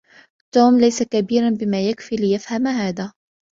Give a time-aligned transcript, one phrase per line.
[0.53, 3.13] توم ليس كبيراً بما يكفي ليفهم هذا.